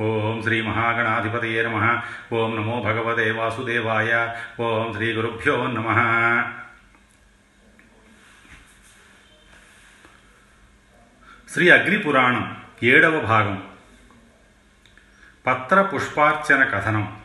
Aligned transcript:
ఓం 0.00 0.42
శ్రీ 0.42 0.62
మహాగణాధిపతయే 0.62 1.62
నమ. 1.62 2.00
ఓం 2.32 2.56
నమో 2.56 2.80
భగవతే 2.80 3.30
వాసుదేవాయ. 3.30 4.34
ఓం 4.60 4.92
శ్రీ 4.92 5.12
గురుభ్యో 5.12 5.66
నమ. 5.66 5.88
శ్రీ 11.52 11.68
అగ్నిపురాణం 11.68 12.56
ఏడవ 12.82 13.20
భాగం. 13.20 13.68
పత్ర 15.46 15.82
పుష్పార్చన 15.82 16.64
కథనం. 16.64 17.18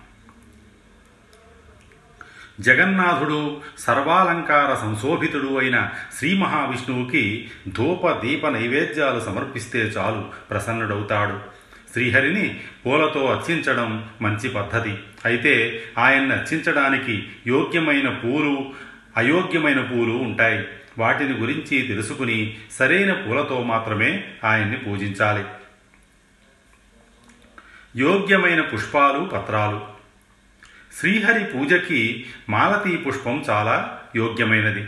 జగన్నాథుడు 2.59 3.61
సర్వాలంకార 3.77 4.75
సంశోభితుడు 4.75 5.59
అయిన 5.59 5.89
శ్రీ 6.17 6.37
మహావిష్ణువుకి 6.37 7.51
ధూప 7.67 8.19
దీప 8.19 8.47
నైవేద్యాలు 8.47 9.19
సమర్పిస్తే 9.19 9.79
చాలు 9.79 10.31
ప్రసన్నుడవుతాడు. 10.49 11.52
శ్రీహరిని 11.94 12.62
పూలతో 12.86 13.25
అర్చించడం 13.25 14.10
మంచి 14.21 14.50
పద్ధతి. 14.50 14.97
అయితే 15.25 15.84
ఆయన్ని 15.97 16.34
అర్చించడానికి 16.34 17.28
యోగ్యమైన 17.47 18.10
పూలు 18.10 18.74
అయోగ్యమైన 19.18 19.82
పూలు 19.82 20.11
ఉంటాయి. 20.11 20.68
వాటిని 20.98 21.34
గురించి 21.34 21.82
తెలుసుకుని 21.82 22.57
సరైన 22.71 23.14
పూలతో 23.14 23.64
మాత్రమే 23.64 24.24
ఆయన్ని 24.43 24.78
పూజించాలి. 24.78 25.46
యోగ్యమైన 27.96 28.62
పుష్పాలు 28.62 29.20
పత్రాలు. 29.20 29.82
శ్రీహరి 31.00 31.43
పూజకి 31.43 32.25
మాలతీ 32.50 32.98
పుష్పం 32.98 33.45
చాలా 33.50 34.00
యోగ్యమైనది. 34.16 34.88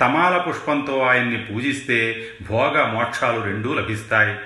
తమాల 0.00 0.36
పుష్పంతో 0.36 0.98
ఆయన్ని 0.98 1.44
పూజిస్తే 1.44 2.28
భోగ 2.48 2.82
మోక్షాలు 2.82 3.40
రెండూ 3.40 3.74
లభిస్తాయి. 3.74 4.38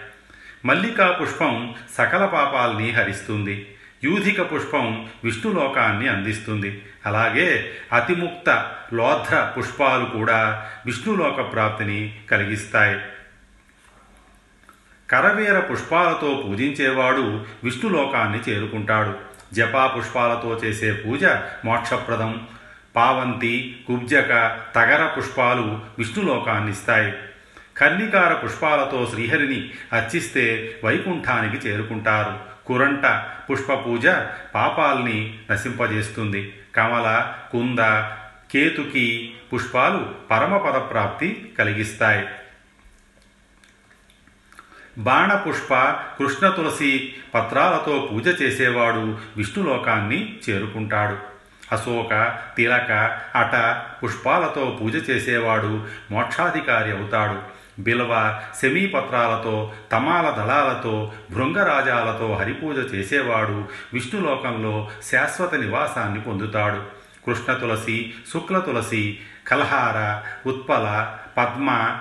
మల్లికా 0.66 1.19
పుష్పం 1.23 1.75
సకల 1.98 2.25
పాపాల్ని 2.25 2.91
హరిస్తుంది. 2.91 3.75
యూధిక 4.05 4.52
పుష్పం 4.52 5.09
విష్ణులోకాన్ని 5.25 6.08
అందిస్తుంది. 6.08 6.83
అలాగే 7.06 7.73
అతిముక్త 7.92 8.73
లోధ్ర 8.92 9.53
పుష్పాలు 9.58 10.05
కూడా 10.05 10.70
విష్ణులోక 10.86 11.53
ప్రాప్తిని 11.53 12.19
కలిగిస్తాయి. 12.31 13.00
కరవీర 15.11 15.58
పుష్పాలతో 15.58 16.45
పూజించేవాడు 16.47 17.45
విష్ణులోకాన్ని 17.64 18.39
చేరుకుంటాడు. 18.48 19.14
జపా 19.55 19.86
పుష్పాలతో 19.86 20.61
చేసే 20.64 20.92
పూజ 20.92 21.25
మోక్షప్రదం. 21.64 22.47
పావంతి 22.97 23.84
కుబ్జక 23.86 24.58
తగర 24.75 25.06
పుష్పాలు 25.19 25.80
విష్ణులోకాన్నిస్తాయి. 25.98 27.12
కన్నికార 27.80 28.34
పుష్పాలతో 28.34 29.08
శ్రీహరిని 29.10 29.70
అర్చిస్తే 29.92 30.77
వైకుంఠానికి 30.84 31.69
చేరుకుంటారు. 31.69 32.38
కురంట 32.66 33.24
పుష్ప 33.50 33.72
పూజ 33.72 34.06
పాపాల్ని 34.55 35.38
నశింపజేస్తుంది. 35.50 36.55
కమల 36.77 37.33
కుంద 37.52 37.78
కేతుకి 38.52 39.34
పుష్పాలు 39.52 40.14
పరమపద 40.30 40.91
ప్రాప్తి 40.91 41.52
కలిగిస్తాయి. 41.58 42.28
బాణపుష్ప 44.98 45.74
కృష్ణ 46.18 46.48
తులసి 46.48 47.14
పత్రాలతో 47.34 48.08
పూజ 48.12 48.42
చేసేవాడు 48.42 49.18
విష్ణులోకాన్ని 49.36 50.38
చేరుకుంటాడు. 50.50 51.18
అశోక 51.72 52.38
తిలక 52.56 53.20
అట 53.34 53.83
పుష్పాలతో 54.05 54.78
పూజ 54.83 55.11
చేసేవాడు 55.11 55.86
మోక్షాధికారి 56.11 56.96
అవుతాడు. 56.96 57.55
బిలవ 57.78 58.41
శమీపత్రాలతో 58.62 59.72
తమాల 59.92 60.30
దళాలతో 60.30 61.12
భృంగరాజాలతో 61.30 62.34
హరిపూజ 62.34 62.77
చేసేవాడు 62.94 63.64
విష్ణులోకంలో 63.92 64.91
శాశ్వత 65.10 65.55
నివాసాన్ని 65.55 66.20
పొందుతాడు. 66.20 66.83
కృష్ణ 67.27 67.52
తులసి 67.52 68.14
శుక్ల 68.33 68.58
తులసి 68.58 69.18
కలహార 69.48 70.23
ఉత్పల 70.48 71.17
పద్మ 71.36 71.98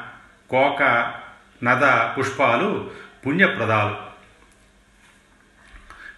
కోక 0.51 1.13
నద 1.63 1.83
పుష్పాలు 2.17 2.89
పుణ్యప్రదాలు. 3.27 4.04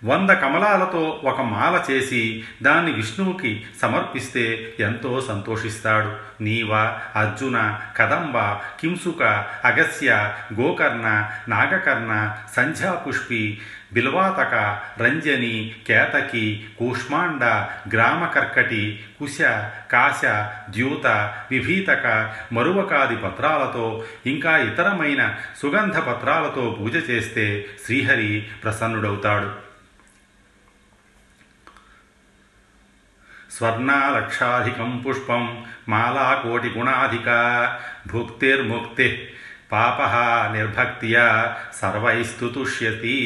వంద 0.03 0.29
కమలాలతో 0.29 1.21
ఒక 1.23 1.41
మాల 1.41 1.83
చేసి 1.91 2.43
దాన్ని 2.63 2.91
విష్ణువుకి 2.91 3.65
సమర్పిస్తే 3.81 4.75
ఎంతో 4.79 5.21
సంతోషిస్తాడు. 5.21 6.43
నీవ 6.43 6.73
అర్జున 7.15 7.79
కదంబ 7.97 8.37
కింసుక 8.79 9.23
అగస్య 9.65 10.33
గోకర్ణ 10.59 11.29
నాగకర్ణ 11.49 12.35
సంధ్యాపుష్పి 12.55 13.61
బిల్వాతక 13.93 14.79
రంజని 15.01 15.75
కేతకి 15.87 16.65
కూష్మాండ 16.79 17.43
గ్రామకర్కటి 17.93 19.05
కుశ 19.19 19.37
కాశ 19.91 20.21
ద్యూత 20.69 21.33
విభీతక 21.51 22.33
మరువకాది 22.53 23.15
పత్రాలతో 23.15 24.03
ఇంకా 24.25 24.57
ఇతరమైన 24.57 25.35
సుగంధ 25.61 25.97
పత్రాలతో 25.97 26.77
పూజ 26.79 27.09
చేస్తే 27.09 27.65
శ్రీహరి 27.85 28.47
ప్రసన్నుడవుతాడు. 28.63 29.66
స్వర్ణాలక్షాధికం 33.57 35.03
పుష్పం 35.07 35.65
మాలాకోటిగుణాధిక. 35.89 37.27
భుక్తిర్ముక్తి 38.13 39.33
పాప 39.71 40.01
నిర్భక్తియా 40.53 41.57
సర్వైస్తు 41.75 42.51
తుష్యతి. 42.55 43.17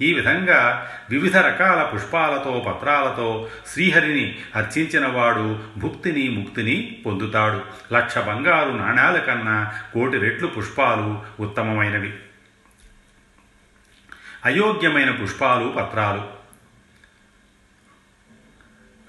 ఈ 0.00 0.14
విధంగా 0.14 0.90
వివిధ 1.10 1.36
రకాల 1.36 1.82
పుష్పాలతో 1.82 2.64
పత్రాలతో 2.68 3.48
శ్రీహరిని 3.66 4.38
అర్చించినవాడు 4.54 5.58
భుక్తిని 5.78 6.28
ముక్తిని 6.28 7.02
పొందుతాడు. 7.06 7.60
లక్ష 7.92 8.18
బంగారు 8.18 8.70
నాణ్యాల 8.70 9.18
కన్నా 9.18 9.74
కోటి 9.94 10.18
రెట్లు 10.18 10.46
పుష్పాలు 10.46 11.22
ఉత్తమమైనవి. 11.40 12.14
అయోగ్యమైన 14.44 15.10
పుష్పాలు 15.10 15.74
పత్రాలు. 15.78 16.41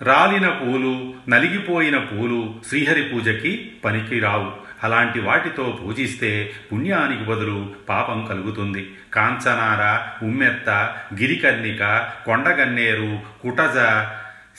రాలిన 0.03 0.50
పూలు 0.50 1.14
నలిగిపోయిన 1.30 1.97
పూలు 1.97 2.56
శ్రీహరి 2.68 3.03
పూజకి 3.03 3.72
పనికిరావు 3.86 4.52
అలాంటి 4.84 5.19
వాటితో 5.19 5.80
పూజిస్తే 5.86 6.53
పుణ్యానికి 6.72 7.24
బదులు 7.24 7.72
పాపం 7.90 8.25
కలుగుతుంది. 8.25 8.91
కాంచనార 9.14 9.84
ఉమ్మెత్త 10.25 10.69
గిరికర్ణిక 11.14 12.12
కొండగన్నేరు 12.25 13.19
కుటజ 13.44 13.78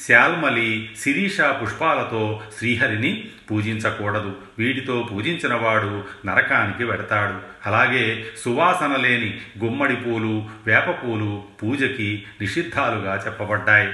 శాల్మలి 0.09 0.91
శిరీష 1.01 1.41
పుష్పాలతో 1.41 2.43
శ్రీహరిని 2.59 3.25
పూజించకూడదు. 3.51 4.37
వీటితో 4.59 5.09
పూజించినవాడు 5.13 6.05
నరకానికి 6.27 6.85
వెడతాడు. 6.85 7.35
అలాగే 7.67 8.25
సువాసన 8.45 8.97
లేని 8.97 9.41
గుమ్మడి 9.65 9.97
పూలు 9.97 10.47
వేప 10.67 10.91
పూలు 10.91 11.43
పూజకి 11.63 12.25
నిషిద్ధాలుగా 12.41 13.23
చెప్పబడ్డాయి. 13.27 13.89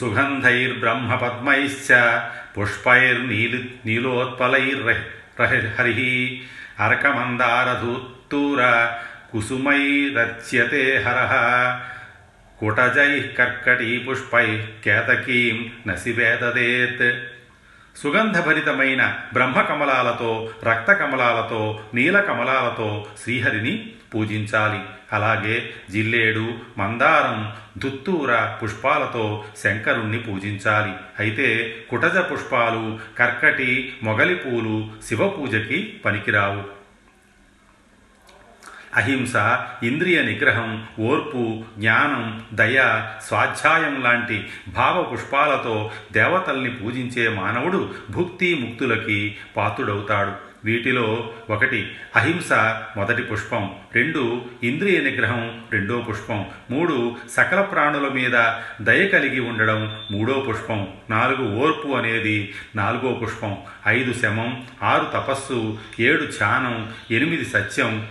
సుగంధైర్బ్రహ్మపద్మైశ్చ 0.00 2.18
పుష్పైర్నీలి 2.58 3.74
నీలోత్పలైర్హరి 3.86 6.42
అర్కమందారధూత్తూర 6.80 8.90
కుసుమైరచ్యతే 9.32 11.04
హర 11.06 11.80
కుటజై 12.60 13.30
కర్కటీ 13.38 13.98
పుష్పై 13.98 14.62
కేతకీం 14.84 15.72
నసివేదదేత్. 15.86 17.18
సుగంధభరితమైన 17.98 19.18
బ్రహ్మకమలాలతో 19.32 20.50
రక్తకమలాలతో 20.64 21.80
నీలకమలాలతో 21.94 23.06
శ్రీహరిని 23.22 23.92
పూజించాలి. 24.14 24.80
అలాగే 25.12 25.70
జిల్లేడు 25.90 26.54
మందారం 26.78 27.52
దుత్తూర 27.78 28.58
పుష్పాలతో 28.62 29.44
శంకరుణ్ణి 29.58 30.18
పూజించాలి. 30.18 30.92
అయితే 31.18 31.76
కుటజ 31.90 32.18
పుష్పాలు 32.18 32.98
కర్కటి 33.18 33.92
మొగలి 34.02 34.34
పూలు 34.34 34.90
శివపూజకి 35.06 36.00
పనికిరావు. 36.04 36.84
అహింస 38.94 39.36
ఇంద్రియ 39.82 40.22
నిగ్రహం 40.22 40.86
ఓర్పు 41.00 41.64
జ్ఞానం 41.78 42.44
దయ 42.54 43.08
స్వాధ్యాయం 43.22 44.02
లాంటి 44.02 44.46
భావ 44.68 45.02
పుష్పాలతో 45.02 45.90
దేవతల్ని 46.12 46.70
పూజించే 46.70 47.28
మానవుడు 47.28 47.94
భుక్తి 48.10 48.54
ముక్తులకి 48.54 49.36
పాత్రుడవుతాడు. 49.56 50.53
వీటిలో 50.64 51.32
ఒకటి 51.50 51.92
అహింస 52.16 52.52
మొదటి 52.96 53.22
పుష్పం. 53.22 53.74
రెండు 53.94 54.42
ఇంద్రియ 54.62 55.00
నిగ్రహం 55.00 55.60
రెండో 55.72 55.98
పుష్పం. 56.00 56.46
మూడు 56.70 57.16
సకల 57.30 57.60
ప్రాణుల 57.60 58.08
మీద 58.08 58.52
దయ 58.80 59.08
కలిగి 59.08 59.40
ఉండడం 59.40 60.00
మూడో 60.10 60.46
పుష్పం. 60.48 60.88
నాలుగు 61.10 61.56
ఓర్పు 61.56 61.88
అనేది 61.88 62.54
నాలుగో 62.76 63.12
పుష్పం. 63.12 63.56
ఐదు 63.88 64.12
శమం 64.12 64.64
ఆరు 64.82 65.04
తపస్సు 65.04 65.78
ఏడు 66.00 66.24
ధ్యానం 66.24 66.92
ఎనిమిది 67.10 67.44
సత్యం. 67.44 68.08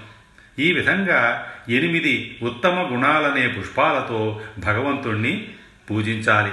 ఈ 0.60 0.72
విధంగా 0.72 1.52
ఎనిమిది 1.70 2.38
ఉత్తమ 2.42 2.90
గుణాలనే 2.92 3.48
పుష్పాలతో 3.48 4.42
భగవంతుణ్ణి 4.60 5.48
పూజించాలి. 5.92 6.52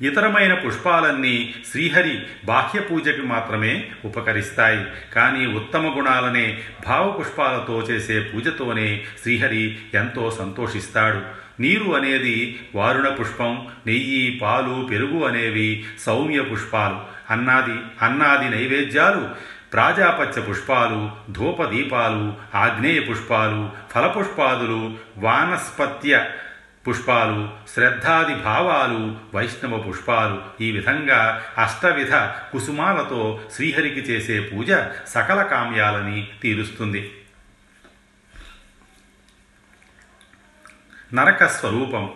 ఇతరమైన 0.00 0.54
పుష్పాలన్నీ 0.54 1.54
శ్రీహరి 1.70 2.22
బాహ్య 2.44 2.80
పూజకి 2.80 3.22
మాత్రమే 3.22 3.90
ఉపకరిస్తాయి. 4.04 4.84
కానీ 5.14 5.46
ఉత్తమ 5.46 5.98
గుణాలనే 5.98 6.58
భావపుష్పాలతో 6.86 7.82
చేసే 7.82 8.20
పూజతోనే 8.20 9.04
శ్రీహరి 9.22 9.78
ఎంతో 9.94 10.30
సంతోషిస్తాడు. 10.30 11.20
నీరు 11.60 11.94
అనేది 11.94 12.60
వారుణ 12.74 13.08
పుష్పం 13.08 13.68
నెయ్యి 13.86 14.38
పాలు 14.42 14.88
పెరుగు 14.90 15.24
అనేవి 15.24 15.84
సౌమ్య 16.00 16.40
పుష్పాలు. 16.40 17.00
అన్నాది 17.30 17.76
అన్నాది 18.02 18.56
నైవేద్యాలు 18.56 19.28
ప్రాజాపత్య 19.72 20.42
పుష్పాలు 20.42 21.10
ధూపదీపాలు 21.30 22.34
ఆగ్నేయ 22.54 23.00
పుష్పాలు 23.00 23.70
ఫలపుష్పాదులు 23.94 24.94
వానస్పత్య 25.18 26.24
పుష్పాలు 26.88 27.48
శ్రద్ధాది 27.74 28.34
భావాలు 28.34 29.16
వైష్ణవ 29.34 29.78
పుష్పాలు. 29.78 30.42
ఈ 30.60 30.70
విధంగా 30.72 31.44
అష్టవిధ 31.58 32.14
కుసుమాలతో 32.14 33.40
శ్రీహరికి 33.52 34.00
చేసే 34.00 34.40
పూజ 34.40 34.72
సకల 35.08 35.42
కామ్యాలని 35.42 36.28
తీరుస్తుంది. 36.42 37.12
నరక 41.14 41.46
స్వరూపం 41.46 42.14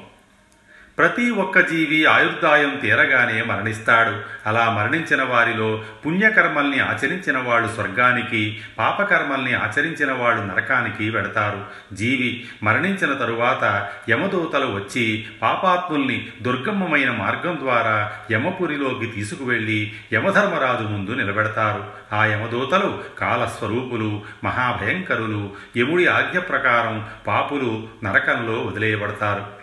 ప్రతి 1.01 1.31
ఒక్క 1.31 1.61
జీవి 1.61 2.05
ఆయుర్దాయం 2.05 2.79
తీరగానే 2.83 3.43
మరణిస్తాడు. 3.43 4.21
అలా 4.49 4.71
మరణించిన 4.71 5.23
వారిలో 5.23 5.85
పుణ్యకర్మల్ని 6.07 6.81
ఆచరించిన 6.81 7.39
వాళ్ళు 7.39 7.69
స్వర్గానికి 7.69 8.61
పాపకర్మల్ని 8.79 9.55
ఆచరించిన 9.55 10.13
వాళ్ళు 10.13 10.43
నరకానికి 10.43 11.11
వెడతారు. 11.11 11.67
జీవి 11.95 12.49
మరణించిన 12.63 13.13
తరువాత 13.13 13.89
యమదూతలు 14.11 14.67
వచ్చి 14.67 15.27
పాపాత్ముల్ని 15.43 16.29
దుర్గమ్మమైన 16.43 17.11
మార్గం 17.11 17.59
ద్వారా 17.63 18.13
యమపురిలోకి 18.33 19.07
తీసుకువెళ్ళి 19.07 19.93
యమధర్మరాజు 20.13 20.87
ముందు 20.87 21.11
నిలబెడతారు. 21.11 21.85
ఆ 22.13 22.25
యమదూతలు 22.25 23.03
కాలస్వరూపులు 23.19 24.23
మహాభయంకరులు 24.45 25.51
యముడి 25.77 26.07
ఆజ్ఞ 26.07 26.39
ప్రకారం 26.39 27.07
పాపులు 27.27 27.89
నరకంలో 28.05 28.61
వదిలేయబడతారు. 28.61 29.60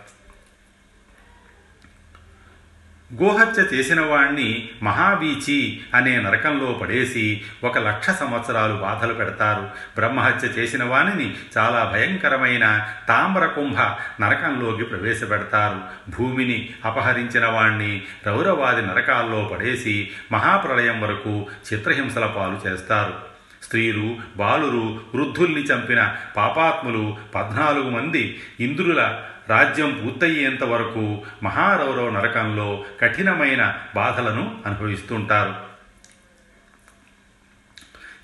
గోహత్య 3.14 3.62
చేసిన 3.62 4.00
వాణ్ణి 4.00 4.68
మహావీచి 4.82 5.80
అనే 5.94 6.20
నరకంలో 6.20 6.72
పడేసి 6.72 7.40
ఒక 7.64 7.78
లక్ష 7.78 8.10
సంవత్సరాలు 8.10 8.74
బాధలు 8.74 9.14
పెడతారు. 9.14 9.60
బ్రహ్మహత్య 9.96 10.48
చేసిన 10.48 10.84
వాణిని 10.84 11.34
చాలా 11.58 11.90
భయంకరమైన 11.94 12.86
తామ్రకుంభ 13.08 13.78
నరకంలోకి 14.22 14.84
ప్రవేశపెడతారు. 14.84 15.80
భూమిని 16.18 16.70
అపహరించిన 16.84 17.46
వాణ్ణి 17.46 18.02
రౌరవాది 18.26 18.82
నరకాల్లో 18.82 19.50
పడేసి 19.52 20.10
మహాప్రళయం 20.32 21.00
వరకు 21.00 21.46
చిత్రహింసల 21.72 22.26
పాలు 22.26 22.68
చేస్తారు. 22.68 23.14
స్త్రీలు 23.62 24.16
బాలురు 24.36 25.00
వృద్ధుల్ని 25.14 25.60
చంపిన 25.60 26.14
పాపాత్ములు 26.36 27.16
పద్నాలుగు 27.34 27.90
మంది 27.90 28.40
ఇంద్రుల 28.60 29.20
రాజ్యం 29.48 30.00
పూర్తయ్యేంత 30.04 30.64
వరకు 30.64 31.22
మహారౌరవ 31.42 32.10
నరకంలో 32.10 32.84
కఠినమైన 33.00 33.78
బాధలను 33.94 34.60
అనుభవిస్తుంటారు. 34.66 35.68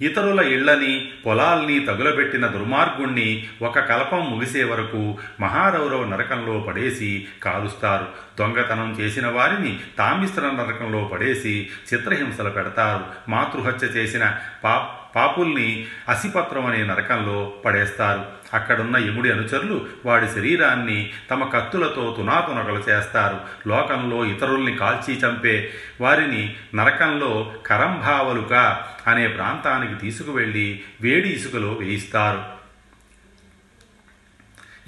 ఇతరుల 0.00 0.40
ఇళ్ళని 0.40 1.12
పొలాల్ని 1.26 1.80
తగులబెట్టిన 1.80 2.46
దుర్మార్గుణ్ణి 2.46 3.46
ఒక 3.62 3.78
కల్పం 3.78 4.30
ముగిసే 4.30 4.64
వరకు 4.64 5.18
మహారౌరవ 5.40 6.04
నరకంలో 6.04 6.60
పడేసి 6.60 7.28
కాలుస్తారు 7.42 8.08
దొంగతనం 8.38 8.96
చేసిన 9.00 9.26
వారిని 9.26 9.80
తామిశ్ర 9.98 10.42
నరకంలో 10.42 11.04
పడేసి 11.04 11.70
చిత్రహింసలు 11.94 12.50
పెడతారు. 12.50 13.30
మాతృహత్య 13.30 13.86
చేసిన 13.86 14.36
పా 14.64 14.94
పాపుల్ని 15.14 15.86
అసిపత్రం 16.08 16.66
అనే 16.66 16.84
నరకంలో 16.84 17.52
పడేస్తారు. 17.64 18.24
అక్కడున్న 18.54 18.96
యముడి 18.96 19.32
అనుచరులు 19.32 19.86
వాడి 20.06 20.28
శరీరాన్ని 20.28 21.12
తమ 21.30 21.44
కత్తులతో 21.44 22.14
తునాతునకలు 22.16 22.82
చేస్తారు. 22.88 23.40
లోకంలో 23.68 24.24
ఇతరుల్ని 24.24 24.76
కాల్చి 24.76 25.18
చంపే 25.18 25.70
వారిని 26.00 26.56
నరకంలో 26.74 27.52
కరంభావలుక 27.66 28.82
అనే 29.06 29.28
ప్రాంతానికి 29.28 29.94
తీసుకువెళ్ళి 29.94 30.82
వేడి 31.00 31.28
ఇసుకలో 31.28 31.72
వేయిస్తారు. 31.72 32.53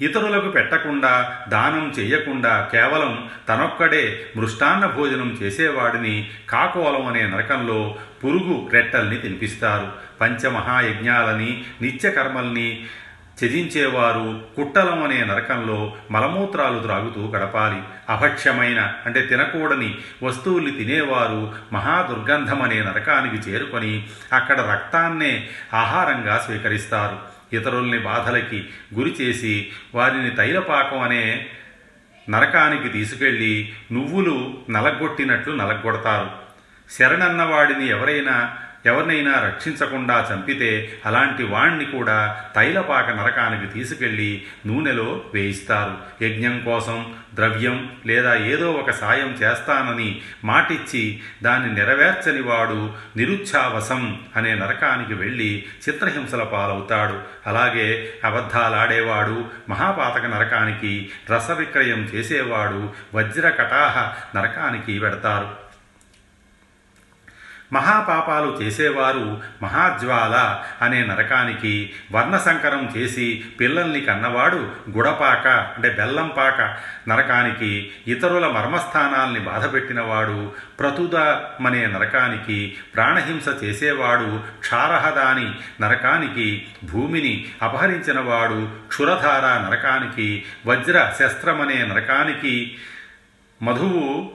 ఇతరులకు 0.01 0.49
పెట్టకుండా 0.49 1.37
దానం 1.49 1.93
చెయ్యకుండా 1.99 2.69
కేవలం 2.71 3.29
తనొక్కడే 3.49 4.25
మృష్టాన్న 4.35 4.85
భోజనం 4.85 5.39
చేసేవాడిని 5.43 6.29
కాకోలం 6.49 7.05
అనే 7.05 7.27
నరకంలో 7.27 7.97
పురుగు 8.23 8.69
రెట్టల్ని 8.73 9.17
తినిపిస్తారు. 9.17 9.91
పంచమహాయజ్ఞాలని 10.21 11.63
నిత్యకర్మల్ని 11.81 12.85
త్యజించేవారు 13.39 14.41
కుట్టలం 14.55 15.03
అనే 15.03 15.25
నరకంలో 15.25 15.93
మలమూత్రాలు 16.11 16.79
త్రాగుతూ 16.79 17.31
గడపాలి. 17.35 17.81
అభక్ష్యమైన 18.09 18.93
అంటే 19.05 19.21
తినకూడని 19.21 19.97
వస్తువుల్ని 20.23 20.71
తినేవారు 20.71 21.53
మహాదుర్గంధం 21.73 22.61
అనే 22.61 22.79
నరకానికి 22.83 23.49
చేరుకొని 23.49 24.07
అక్కడ 24.33 24.61
రక్తాన్నే 24.61 25.49
ఆహారంగా 25.73 26.37
స్వీకరిస్తారు. 26.45 27.36
ఇతరుల్ని 27.53 27.99
బాధలకి 27.99 28.69
గురి 28.93 29.09
చేసి 29.09 29.71
వారిని 29.95 30.29
తైలపాకం 30.29 30.99
అనే 30.99 31.49
నరకానికి 32.29 32.89
తీసుకెళ్ళి 32.89 33.73
నువ్వులు 33.91 34.61
నలగొట్టినట్లు 34.69 35.55
నలగొడతారు. 35.55 36.29
శరణన్నవాడిని 36.91 37.87
ఎవరైనా 37.87 38.57
ఎవరినైనా 38.87 39.45
రక్షించకుండా 39.45 40.29
చంపితే 40.33 40.99
అలాంటి 41.05 41.43
వాణ్ణి 41.43 41.85
కూడా 41.85 42.43
తైలపాక 42.55 43.09
నరకానికి 43.09 43.73
తీసుకెళ్ళి 43.73 44.43
నూనెలో 44.65 45.23
వేయిస్తారు. 45.33 46.25
యజ్ఞం 46.25 46.59
కోసం 46.59 47.13
ద్రవ్యం 47.33 47.91
లేదా 48.05 48.35
ఏదో 48.35 48.71
ఒక 48.71 48.91
సాయం 48.91 49.27
చేస్తానని 49.27 50.21
మాటిచ్చి 50.43 51.19
దాన్ని 51.43 51.75
నెరవేర్చని 51.75 52.41
వాడు 52.41 52.93
నిరుచ్ఛావసం 53.17 54.21
అనే 54.35 54.55
నరకానికి 54.55 55.13
వెళ్ళి 55.13 55.65
చిత్రహింసల 55.89 56.43
పాలవుతాడు. 56.43 57.19
అలాగే 57.47 58.13
అబద్ధాలాడేవాడు 58.23 59.45
మహాపాతక 59.69 60.25
నరకానికి 60.25 61.09
రసవిక్రయం 61.35 61.99
చేసేవాడు 61.99 62.93
వజ్రకటాహ 63.15 64.13
నరకానికి 64.37 64.99
పెడతారు. 64.99 65.66
మహాపాపాలు 67.71 68.49
చేసేవారు 68.61 69.41
మహాజ్వాల 69.61 70.35
అనే 70.81 71.05
నరకానికి 71.05 71.73
వర్ణసంకరం 72.11 72.83
చేసి 72.97 73.43
పిల్లల్ని 73.59 74.01
కన్నవాడు 74.01 74.61
గుడపాక 74.89 75.47
అంటే 75.47 75.89
బెల్లంపాక 75.89 76.59
నరకానికి 77.09 77.71
ఇతరుల 78.07 78.47
మర్మస్థానాల్ని 78.47 79.39
బాధపెట్టినవాడు 79.39 80.53
ప్రతుదమనే 80.79 81.85
నరకానికి 81.85 82.75
ప్రాణహింస 82.95 83.47
చేసేవాడు 83.63 84.31
క్షారహదాని 84.59 85.47
నరకానికి 85.81 86.47
భూమిని 86.91 87.33
అపహరించినవాడు 87.61 88.59
క్షురధార 88.87 89.45
నరకానికి 89.65 90.43
వజ్ర 90.65 91.13
శస్త్రమనే 91.19 91.87
నరకానికి 91.87 92.77
మధువు 93.61 94.31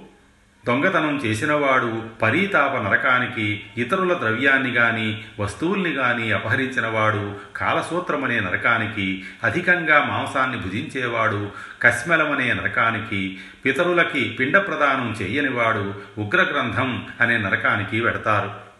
దొంగతనం 0.66 1.22
చేసినవాడు 1.26 2.02
పరీతాప 2.22 2.76
నరకానికి 2.76 3.64
ఇతరుల 3.78 4.14
ద్రవ్యాన్ని 4.14 4.70
గాని 4.70 5.24
వస్తువుల్ని 5.40 5.90
గాని 5.90 6.32
అపహరించినవాడు 6.32 7.34
కాలసూత్రమనే 7.56 8.40
నరకానికి 8.40 9.24
అధికంగా 9.44 10.04
మాంసాన్ని 10.04 10.58
భుజించేవాడు 10.58 11.50
కశ్మలమనే 11.82 12.52
నరకానికి 12.52 13.38
పితరులకి 13.64 14.36
పిండ 14.40 14.58
ప్రదానం 14.58 15.16
చేయనివాడు 15.22 15.94
ఉగ్రగ్రంథం 16.18 17.06
అనే 17.20 17.38
నరకానికి 17.38 18.00
వెడతారు. 18.00 18.71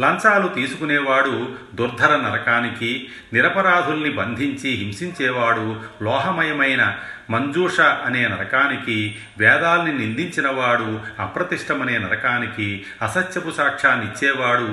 లంచాలు 0.00 0.48
తీసుకునేవాడు 0.48 1.56
దుర్ధర 1.74 2.16
నరకానికి 2.16 3.08
నిరపరాధుల్ని 3.32 4.10
బంధించి 4.10 4.70
హింసించేవాడు 4.70 5.66
లోహమయమైన 6.02 6.82
మంజూష 7.30 7.80
అనే 7.80 8.28
నరకానికి 8.28 9.16
వేదాల్ని 9.38 9.92
నిందించినవాడు 9.98 11.00
అప్రతిష్టమనే 11.18 11.98
నరకానికి 11.98 12.84
అసత్యపు 13.02 13.50
సాక్ష్యాన్నిచ్చేవాడు 13.50 14.70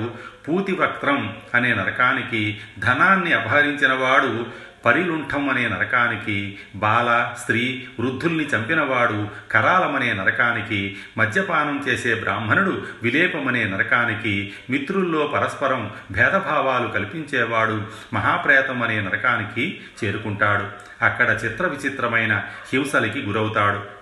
పూతివక్త్రం 0.48 1.34
అనే 1.54 1.74
నరకానికి 1.74 2.60
ధనాన్ని 2.78 3.32
అపహరించినవాడు 3.32 4.46
పరిలుంఠం 4.86 5.48
అనే 5.48 5.68
నరకానికి 5.68 6.58
బాల 6.74 7.32
స్త్రీ 7.38 7.88
వృద్ధుల్ని 8.00 8.44
చంపినవాడు 8.44 9.28
కరాలమనే 9.50 10.12
నరకానికి 10.12 10.96
మద్యపానం 11.18 11.84
చేసే 11.88 12.14
బ్రాహ్మణుడు 12.14 12.82
విలేపమనే 13.02 13.64
నరకానికి 13.64 14.52
మిత్రుల్లో 14.70 15.26
పరస్పరం 15.26 15.90
భేదభావాలు 16.10 16.88
కల్పించేవాడు 16.88 17.82
మహాప్రేతం 18.14 18.82
అనే 18.82 19.00
నరకానికి 19.00 19.80
చేరుకుంటాడు. 20.04 20.64
అక్కడ 21.04 21.38
చిత్ర 21.44 21.66
విచిత్రమైన 21.66 22.44
హింసలకి 22.72 23.22
గురవుతాడు. 23.22 23.95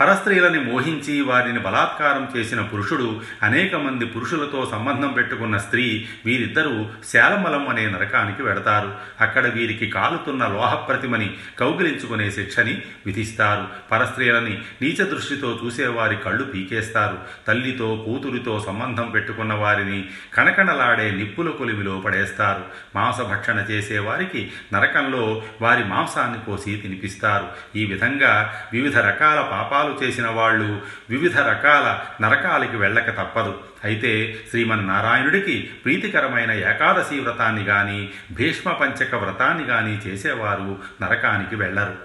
పరస్త్రీలని 0.00 0.60
మోహించి 0.60 1.20
వారిని 1.20 1.58
బలాత్కారం 1.58 2.28
చేసిన 2.36 2.60
పురుషుడు 2.60 3.20
అనేక 3.42 3.74
మంది 3.74 4.06
పురుషులతో 4.06 4.68
సంబంధం 4.72 5.12
పెట్టుకున్న 5.12 5.56
స్త్రీ 5.56 6.08
వీరిద్దరూ 6.26 6.86
శాలమలం 7.12 7.68
అనే 7.68 7.86
నరకానికి 7.86 8.42
వెడతారు. 8.42 8.94
అక్కడ 9.20 9.46
వీరికి 9.46 9.86
కాలుతున్న 9.86 10.46
లోహప్రతిమని 10.46 11.36
కౌగిలించుకునే 11.58 12.30
శిక్షని 12.30 12.82
విధిస్తారు. 13.06 13.66
పరస్త్రీలని 13.92 14.62
నీచ 14.82 15.04
దృష్టితో 15.04 15.60
చూసేవారి 15.64 16.16
కళ్ళు 16.16 16.44
పీకేస్తారు. 16.44 17.18
తల్లితో 17.48 18.04
కూతురితో 18.06 18.64
సంబంధం 18.66 19.10
పెట్టుకున్న 19.10 19.54
వారిని 19.54 20.08
కణకణలాడే 20.34 21.10
నిప్పుల 21.10 21.50
కొలిమిలో 21.50 21.98
పడేస్తారు. 22.00 22.64
మాంసభక్షణ 22.94 23.64
చేసేవారికి 23.70 24.52
నరకంలో 24.74 25.42
వారి 25.60 25.84
మాంసాన్ని 25.84 26.38
కోసి 26.46 26.76
తినిపిస్తారు. 26.76 27.48
ఈ 27.76 27.84
విధంగా 27.84 28.54
వివిధ 28.72 28.98
రకాల 28.98 29.40
పాపాలు 29.40 29.87
చేసిన 29.88 30.28
వాళ్ళు 30.28 30.82
వివిధ 31.10 31.38
రకాల 31.38 32.00
నరకాలకి 32.24 32.76
వెళ్ళక 32.76 33.10
తప్పదు. 33.10 33.62
అయితే 33.84 34.40
శ్రీమన్నారాయణుడికి 34.50 35.70
ప్రీతికరమైన 35.84 36.50
ఏకాదశి 36.50 37.20
వ్రతాన్ని 37.20 37.62
గాని 37.62 38.10
భీష్మ 38.32 38.72
పంచక 38.72 39.14
వ్రతాన్ని 39.14 39.64
గాని 39.64 39.98
చేసేవారు 39.98 40.78
నరకానికి 41.02 41.56
వెళ్ళరు. 41.56 41.96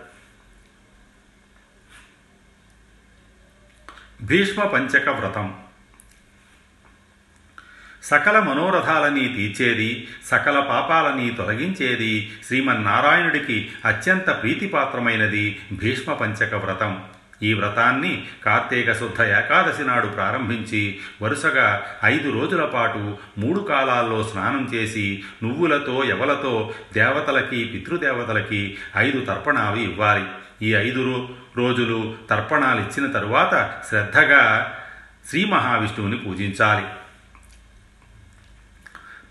భీష్మ 4.22 4.64
పంచక 4.64 5.10
వ్రతం. 5.10 5.56
సకల 8.04 8.40
మనోరథాలని 8.40 9.28
తీర్చేది 9.28 10.08
సకల 10.26 10.60
పాపాలని 10.60 11.30
తొలగించేది 11.30 12.34
శ్రీమన్నారాయణుడికి 12.48 13.72
అత్యంత 13.86 14.42
ప్రీతిపాత్రమైనది 14.42 15.62
భీష్మ 15.72 16.14
పంచక 16.14 16.56
వ్రతం. 16.56 17.04
ఈ 17.44 17.54
వ్రతాన్ని 17.54 18.28
కార్తీక 18.46 18.94
శుద్ధ 18.94 19.22
ఏకాదశి 19.22 19.84
నాడు 19.84 20.08
ప్రారంభించి 20.08 21.00
వరుసగా 21.22 21.86
ఐదు 22.04 22.30
రోజుల 22.30 22.66
పాటు 22.66 23.18
మూడు 23.38 23.60
కాలాల్లో 23.60 24.24
స్నానం 24.24 24.70
చేసి 24.74 25.24
నువ్వులతో 25.44 26.04
ఎవలతో 26.04 26.74
దేవతలకి 26.94 27.66
పితృదేవతలకి 27.66 28.78
ఐదు 28.98 29.26
తర్పణాలు 29.26 29.76
ఇవ్వాలి. 29.76 30.26
ఈ 30.62 30.74
ఐదు 30.74 31.30
రోజులు 31.58 32.16
తర్పణాలు 32.30 32.80
ఇచ్చిన 32.80 33.12
తరువాత 33.12 33.74
శ్రద్ధగా 33.90 34.74
శ్రీ 35.30 35.46
మహావిష్ణువుని 35.46 36.18
పూజించాలి. 36.18 36.86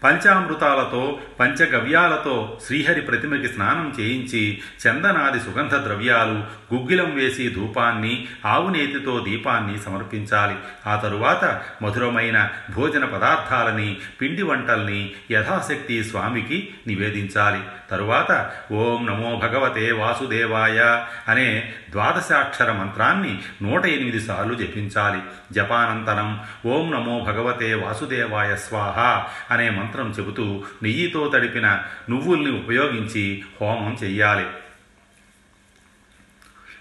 పంచామృతాలతో 0.04 1.18
పంచగవ్యాలతో 1.40 2.60
శ్రీహరి 2.66 3.00
ప్రతిమకి 3.00 3.48
స్నానం 3.48 3.94
చేయించి 4.00 4.62
చందనాది 4.86 5.40
సుగంధ 5.40 5.74
ద్రవ్యాలు 5.74 6.44
గుగ్గిలం 6.74 7.14
వేసి 7.14 7.48
ధూపాన్ని 7.48 8.28
ఆవునేతితో 8.46 9.24
దీపాన్ని 9.28 9.78
సమర్పించాలి. 9.80 10.54
ఆ 10.86 10.96
తరువాత 10.96 11.60
మధురమైన 11.82 12.50
భోజన 12.74 13.04
పదార్థాలని 13.04 13.96
పిండి 14.20 14.42
వంటల్ని 14.42 15.10
యథాశక్తి 15.30 16.04
స్వామికి 16.04 16.68
నివేదించాలి. 16.86 17.60
తరువాత 17.90 18.50
ఓం 18.72 19.06
నమో 19.06 19.36
భగవతే 19.36 19.92
వాసుదేవాయ 19.92 21.04
అనే 21.28 21.72
ద్వాదశాక్షర 21.90 22.72
మంత్రాన్ని 22.72 23.38
నూట 23.62 23.86
ఎనిమిది 23.86 24.20
సార్లు 24.20 24.54
జపించాలి. 24.54 25.18
జపానంతరం 25.52 26.40
ఓం 26.66 26.90
నమో 26.90 27.20
భగవతే 27.20 27.74
వాసుదేవాయ 27.74 28.56
స్వాహ 28.56 29.24
అనే 29.54 29.70
మంత్రం 29.70 29.91
చెబుతూ 30.00 30.64
నెయ్యితో 30.82 31.30
తడిపిన 31.34 31.82
నువ్వుల్ని 32.10 32.58
ఉపయోగించి 32.58 33.44
హోమం 33.60 33.96
చెయ్యాలి. 34.04 34.46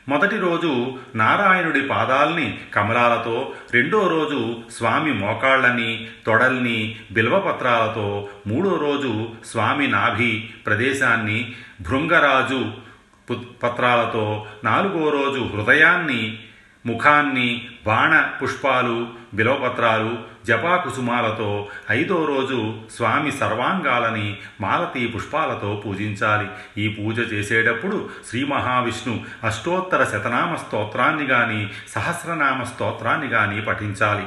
మొదటి 0.10 0.38
రోజు 0.38 1.00
నారాయణుడి 1.16 1.88
పాదాల్ని 1.88 2.60
కమలాలతో 2.74 3.54
రెండో 3.74 4.08
రోజు 4.08 4.62
స్వామి 4.72 5.14
మోకాళ్ళని 5.14 6.08
తొడల్ని 6.26 7.00
బిల్వపత్రాలతో 7.12 8.30
మూడో 8.48 8.78
రోజు 8.78 9.30
స్వామి 9.46 9.88
నాభి 9.88 10.50
ప్రదేశాన్ని 10.66 11.56
భృంగరాజు 11.82 12.74
పత్రాలతో 13.34 14.46
నాలుగో 14.64 15.10
రోజు 15.10 15.40
హృదయాన్ని 15.40 16.40
ముఖాన్ని 16.86 17.68
బాణ 17.86 18.30
పుష్పాలు 18.42 19.10
బిలవపత్రాలు 19.34 20.32
జపాకుసుమాలతో 20.48 21.68
ఐదో 21.92 22.26
రోజు 22.26 22.78
స్వామి 22.96 23.32
సర్వాంగాలని 23.32 24.38
మాలతీ 24.62 25.08
పుష్పాలతో 25.08 25.84
పూజించాలి. 25.86 26.48
ఈ 26.78 26.88
పూజ 26.88 27.20
చేసేటప్పుడు 27.34 28.10
శ్రీ 28.30 28.44
మహావిష్ణు 28.44 29.24
అష్టోత్తర 29.44 30.04
శతనామ 30.04 30.56
స్తోత్రాన్ని 30.56 31.26
గాని 31.26 31.70
సహస్రనామ 31.90 32.64
స్తోత్రాన్ని 32.64 33.28
గాని 33.28 33.62
పఠించాలి. 33.62 34.26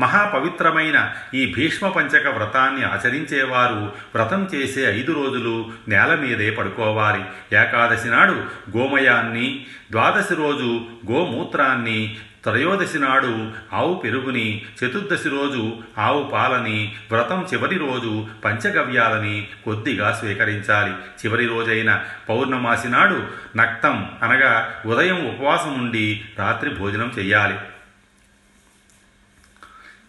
మహాపవిత్రమైన 0.00 1.14
ఈ 1.34 1.52
భీష్మ 1.56 1.88
పంచక 1.88 2.28
వ్రతాన్ని 2.28 2.84
ఆచరించేవారు 2.84 3.92
వ్రతం 4.14 4.48
చేసే 4.54 4.80
ఐదు 4.80 5.12
రోజులు 5.12 5.70
నేల 5.88 6.14
మీదే 6.14 6.50
పడుకోవాలి. 6.50 7.24
ఏకాదశి 7.56 8.08
నాడు 8.08 8.32
గోమయాన్ని 8.76 9.66
ద్వాదశి 9.90 10.34
రోజు 10.34 10.80
గోమూత్రాన్ని 11.10 12.16
త్రయోదశి 12.42 12.98
నాడు 12.98 13.50
ఆవు 13.72 13.94
పెరుగుని 13.94 14.62
చతుర్దశి 14.84 15.28
రోజు 15.28 15.76
ఆవు 15.98 16.22
పాలని 16.22 16.94
వ్రతం 17.12 17.46
చివరి 17.52 17.78
రోజు 17.78 18.26
పంచగవ్యాలని 18.44 19.48
కొద్దిగా 19.64 20.12
స్వీకరించాలి. 20.12 20.90
చివరి 20.90 21.46
రోజైన 21.46 22.04
పౌర్ణమాసి 22.28 22.88
నాడు 22.88 23.22
నక్తం 23.56 24.10
అనగా 24.22 24.74
ఉదయం 24.86 25.28
ఉపవాసం 25.28 25.78
ఉండి 25.78 26.24
రాత్రి 26.38 26.70
భోజనం 26.70 27.12
చేయాలి 27.18 27.54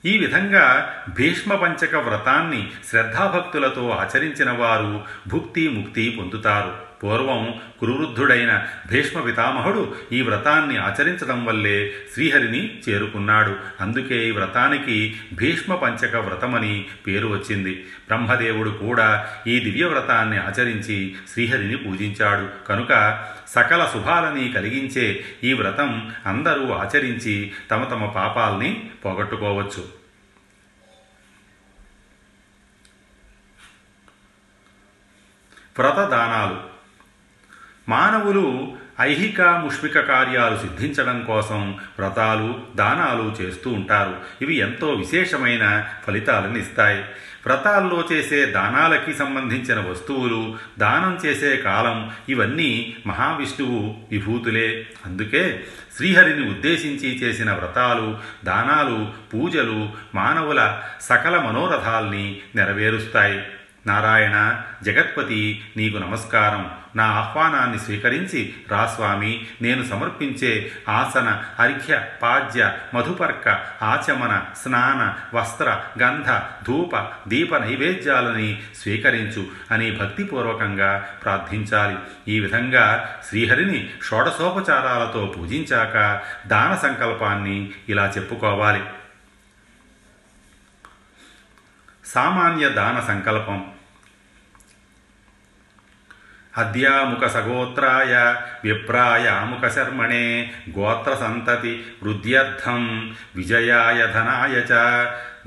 ఈ 0.06 0.18
విధంగా 0.18 0.94
భీష్మ 1.10 1.56
పంచక 1.56 1.96
వ్రతాన్ని 1.96 2.72
శ్రద్ధాభక్తులతో 2.90 3.90
ఆచరించిన 3.90 4.52
వారు 4.52 5.06
భుక్తి 5.28 5.70
ముక్తి 5.70 6.18
పొందుతారు. 6.20 6.93
పూర్వం 7.04 7.62
కురువృద్ధుడైన 7.80 8.68
భీష్మ 8.92 9.22
పితామహుడు 9.22 9.96
ఈ 10.12 10.22
వ్రతాన్ని 10.22 10.78
ఆచరించడం 10.78 11.46
వల్లే 11.46 11.96
శ్రీహరిని 12.14 12.82
చేరుకున్నాడు. 12.90 13.56
అందుకే 13.82 14.28
ఈ 14.28 14.32
వ్రతానికి 14.32 15.20
భీష్మ 15.34 15.76
పంచక 15.76 16.16
వ్రతమని 16.16 16.86
పేరు 17.08 17.28
వచ్చింది. 17.28 17.76
బ్రహ్మదేవుడు 18.08 18.70
కూడా 18.70 19.30
ఈ 19.48 19.60
దివ్య 19.60 19.86
వ్రతాన్ని 19.86 20.38
ఆచరించి 20.38 21.16
శ్రీహరిని 21.34 21.78
పూజించాడు. 21.78 22.68
కనుక 22.68 23.26
సకల 23.48 23.90
శుభాలని 23.94 24.54
కలిగించే 24.54 25.26
ఈ 25.44 25.54
వ్రతం 25.54 26.12
అందరూ 26.26 26.72
ఆచరించి 26.72 27.52
తమ 27.72 27.84
తమ 27.84 28.06
పాపాల్ని 28.06 28.90
పోగొట్టుకోవచ్చు. 29.06 30.04
వ్రతదానాలు. 35.80 36.73
మానవులు 37.90 38.74
ఐహిక 39.02 39.42
ముష్మిక 39.42 40.00
కార్యాలు 40.00 40.58
సిద్ధించడం 40.58 41.24
కోసం 41.24 41.72
వ్రతాలు 42.00 42.60
దానాలు 42.76 43.36
చేస్తూ 43.42 43.70
ఉంటారు. 43.70 44.16
ఇవి 44.42 44.56
ఎంతో 44.56 44.88
విశేషమైన 44.88 45.86
ఫలితాలను 46.08 46.58
ఇస్తాయి. 46.58 47.02
వ్రతాల్లో 47.46 48.04
చేసే 48.12 48.46
దానాలకి 48.46 49.14
సంబంధించిన 49.14 49.80
వస్తువులు 49.80 50.56
దానం 50.80 51.20
చేసే 51.26 51.58
కాలం 51.58 52.12
ఇవన్నీ 52.30 52.96
మహావిష్ణువు 53.08 53.96
విభూతులే. 54.12 54.88
అందుకే 55.06 55.64
శ్రీహరిని 55.98 56.50
ఉద్దేశించి 56.50 57.20
చేసిన 57.20 57.52
వ్రతాలు 57.52 58.18
దానాలు 58.46 59.12
పూజలు 59.34 59.90
మానవుల 60.16 60.82
సకల 61.02 61.38
మనోరథాల్ని 61.38 62.42
నెరవేరుస్తాయి. 62.56 63.42
నారాయణ 63.88 64.62
జగత్పతి 64.84 65.64
నీకు 65.78 65.98
నమస్కారం. 65.98 66.72
నా 66.96 67.04
ఆహ్వానాన్ని 67.04 67.80
స్వీకరించి 67.80 68.54
రాస్వామి 68.72 69.48
నేను 69.62 69.84
సమర్పించే 69.84 70.72
ఆసన 70.90 71.42
అర్ఘ్య 71.60 72.02
పాద్య 72.22 72.72
మధుపర్క 72.94 73.50
ఆచమన 73.82 74.42
స్నాన 74.64 75.16
వస్త్ర 75.38 75.82
గంధ 76.02 76.40
ధూప 76.68 77.08
దీప 77.28 77.56
నైవేద్యాలని 77.56 78.62
స్వీకరించు 78.76 79.46
అని 79.72 79.92
భక్తిపూర్వకంగా 79.92 81.08
ప్రార్థించాలి. 81.24 81.98
ఈ 82.28 82.40
విధంగా 82.40 83.16
శ్రీహరిని 83.30 83.90
షోడశోపచారాలతో 84.06 85.36
పూజించాక 85.38 86.22
దాన 86.48 86.76
సంకల్పాన్ని 86.76 87.72
ఇలా 87.90 88.14
చెప్పుకోవాలి. 88.18 88.84
సామాన్య 92.06 92.70
దాన 92.70 93.00
సంకల్పం. 93.00 93.72
అద్యాముఖ 96.58 97.28
సగోత్రాయ 97.28 98.36
విప్రాయాముఖ 98.64 99.68
శర్మణే 99.68 100.52
గోత్ర 100.80 101.16
సంతతి 101.16 101.86
వృద్ధ్యర్థం 102.04 103.14
విజయాయ 103.36 104.08
ధనాయ 104.08 104.56
చ 104.72 104.74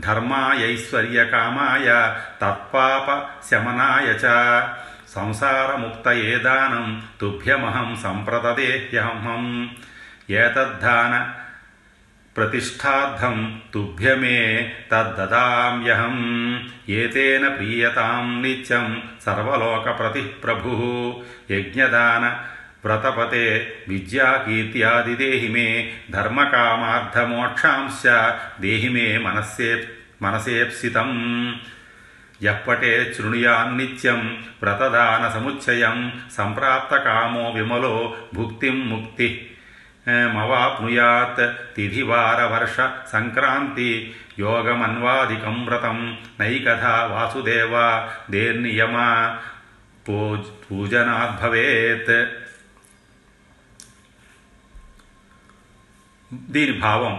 ధర్మాయైశ్వర్యకామాయ 0.01 1.87
తత్పాప 2.43 3.07
శమనాయ 3.51 4.09
చ 4.25 4.25
సంసారముక్తయే 5.15 6.39
దానం 6.39 7.03
తుభ్యమహం 7.21 7.97
సంప్రతదేహ్యహం 8.03 9.45
ఏతద్ధాన 10.31 11.13
ప్రతిష్టార్థం 12.37 13.61
తుభ్యమే 13.75 14.73
తద్దదామ్యహం. 14.93 16.17
ఏతేన 16.89 17.49
ప్రీయతాం 17.49 18.43
నిత్యం 18.43 19.03
సర్వలోకప్రతి 19.27 20.21
ప్రభు 20.21 21.23
యజ్ఞదాన 21.51 22.43
వ్రతపతే 22.85 23.75
విద్యాకీర్త్యాది 23.89 25.15
దేహి 25.15 25.49
మే 25.49 25.93
ధర్మకామార్థమోక్షాంశ 26.11 28.03
దేహి 28.61 28.89
మే 28.89 29.19
మనస్సే 29.19 29.89
మనసేప్సితం. 30.23 31.11
యప్పటే 32.45 33.15
శృణుయాన్నిత్యం 33.19 34.45
వ్రతదాన 34.63 35.29
సముచ్చయం 35.35 36.21
సంప్రాప్తకామో 36.37 37.51
విమలో 37.51 38.17
భుక్తిం 38.35 38.89
ముక్తి. 38.89 39.56
మవాప్నుయాత్ 40.07 41.45
తిథివారవర్ష 41.77 42.77
సంక్రాంతి 43.13 43.91
యోగమన్వాదికం 44.39 45.57
వ్రతం 45.65 45.99
నైకథా 46.41 46.95
వాసుదేవ 47.07 47.75
దేర్నియమ 48.31 48.97
పూజ్ 50.09 50.49
పూజనాద్భవేత్ 50.63 52.17
దీని 56.51 56.75
భావం 56.79 57.15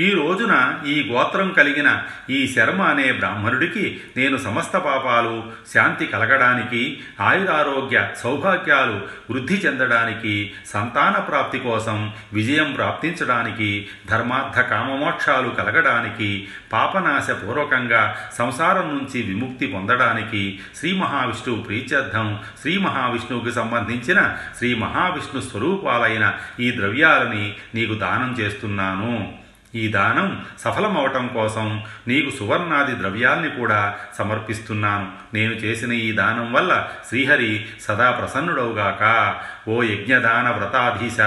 ఈ 0.00 0.08
రోజున 0.10 0.54
ఈ 0.86 0.96
గోత్రం 1.10 1.48
కలిగిన 1.52 1.88
ఈ 2.30 2.38
శర్మ 2.54 2.80
అనే 2.82 3.06
బ్రాహ్మణుడికి 3.12 4.00
నేను 4.16 4.36
సమస్త 4.36 4.76
పాపాలు 4.76 5.34
శాంతి 5.72 6.06
కలగడానికి 6.06 6.82
ఆయురారోగ్య 7.20 7.98
సౌభాగ్యాలు 8.22 8.96
వృద్ధి 9.30 9.54
చెందడానికి 9.54 10.34
సంతాన 10.66 11.16
ప్రాప్తి 11.18 11.58
కోసం 11.58 11.98
విజయం 12.32 12.70
ప్రాప్తించడానికి 12.72 13.70
ధర్మార్థ 14.10 14.60
కామమోక్షాలు 14.60 15.50
కలగడానికి 15.50 16.30
పాపనాశ 16.72 17.30
పూర్వకంగా 17.30 18.16
సంసారం 18.38 18.98
నుంచి 18.98 19.22
విముక్తి 19.22 19.66
పొందడానికి 19.66 20.60
శ్రీ 20.74 20.92
మహావిష్ణువు 20.92 21.60
ప్రీత్యర్థం 21.62 22.30
శ్రీ 22.62 22.78
మహావిష్ణువుకి 22.78 23.52
సంబంధించిన 23.52 24.20
శ్రీ 24.58 24.74
మహావిష్ణు 24.74 25.40
స్వరూపాలైన 25.40 26.26
ఈ 26.60 26.70
ద్రవ్యాలని 26.76 27.54
నీకు 27.74 27.94
దానం 27.94 28.32
చేస్తున్నాను. 28.40 29.14
ఈ 29.74 29.88
దానం 29.88 30.44
సఫలమవటం 30.58 31.28
కోసం 31.28 31.84
నీకు 32.08 32.36
సువర్ణాది 32.36 32.98
ద్రవ్యాల్ని 32.98 33.50
కూడా 33.50 33.94
సమర్పిస్తున్నాను. 34.18 35.08
నేను 35.34 35.52
చేసిన 35.52 35.92
ఈ 35.92 36.12
దానం 36.12 36.52
వల్ల 36.52 36.88
శ్రీహరి 37.08 37.66
సదా 37.80 38.10
ప్రసన్నుడవుగాక. 38.10 39.34
ఓ 39.68 39.82
యజ్ఞదాన 39.82 40.48
వ్రతాధీశ 40.48 41.20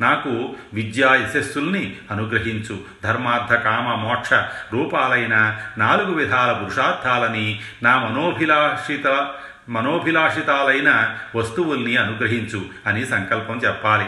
నాకు 0.00 0.54
విద్యా 0.74 1.14
యశస్సుల్ని 1.14 1.96
అనుగ్రహించు. 2.10 2.78
ధర్మార్థ 3.04 3.54
కామ 3.54 3.94
మోక్ష 3.94 4.32
రూపాలైన 4.72 5.60
నాలుగు 5.78 6.14
విధాల 6.14 6.52
పురుషార్థాలని 6.52 7.60
నా 7.82 7.98
మనోభిలాషిత 7.98 9.28
మనోభిలాషితాలైన 9.68 11.16
వస్తువుల్ని 11.36 11.96
అనుగ్రహించు 11.96 12.64
అని 12.86 13.06
సంకల్పం 13.06 13.56
చెప్పాలి. 13.56 14.06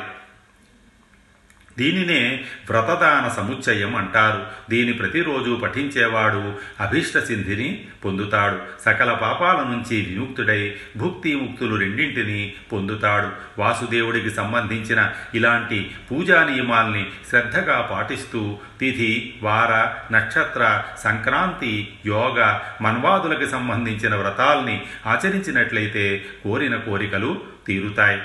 దీనినే 1.79 2.45
వ్రతదాన 2.71 3.29
సముచ్చయం 3.37 3.97
అంటారు. 3.97 4.47
దీని 4.71 4.93
ప్రతిరోజు 4.93 5.61
పఠించేవాడు 5.63 6.55
అభీష్ట 6.81 7.19
సిద్ధిని 7.19 7.85
పొందుతాడు. 8.05 8.59
సకల 8.85 9.13
పాపాల 9.13 9.57
నుంచి 9.57 10.05
విముక్తుడై 10.05 10.75
భుక్తి 10.97 11.35
ముక్తులు 11.35 11.77
రెండింటిని 11.77 12.55
పొందుతాడు. 12.73 13.61
వాసుదేవుడికి 13.61 14.31
సంబంధించిన 14.31 15.13
ఇలాంటి 15.35 15.91
పూజా 16.11 16.45
నియమాల్ని 16.45 17.07
శ్రద్ధగా 17.31 17.81
పాటిస్తూ 17.81 18.59
తిథి 18.81 19.35
వార 19.43 19.95
నక్షత్ర 20.13 20.83
సంక్రాంతి 20.99 21.95
యోగ 22.07 22.59
మన్వాదులకు 22.81 23.51
సంబంధించిన 23.51 24.15
వ్రతాల్ని 24.15 24.83
ఆచరించినట్లయితే 25.07 26.25
కోరిన 26.45 26.77
కోరికలు 26.77 27.41
తీరుతాయి. 27.67 28.21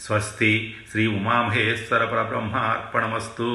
స్వస్తి 0.00 0.76
శ్రీ 0.90 1.06
ఉమామహేశ్వర 1.06 2.04
పరబ్రహ్మార్పణమస్తు. 2.04 3.48